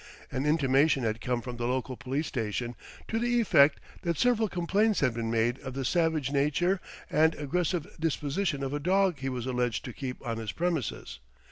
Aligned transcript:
An 0.31 0.47
intimation 0.47 1.03
had 1.03 1.21
come 1.21 1.41
from 1.43 1.57
the 1.57 1.67
local 1.67 1.95
police 1.95 2.25
station 2.25 2.73
to 3.07 3.19
the 3.19 3.39
effect 3.39 3.79
that 4.01 4.17
several 4.17 4.49
complaints 4.49 5.01
had 5.01 5.13
been 5.13 5.29
made 5.29 5.59
of 5.59 5.75
the 5.75 5.85
savage 5.85 6.31
nature 6.31 6.81
and 7.07 7.35
aggressive 7.35 7.85
disposition 7.99 8.63
of 8.63 8.73
a 8.73 8.79
dog 8.79 9.19
he 9.19 9.29
was 9.29 9.45
alleged 9.45 9.85
to 9.85 9.93
keep 9.93 10.19
on 10.25 10.37
his 10.39 10.53
premises. 10.53 11.19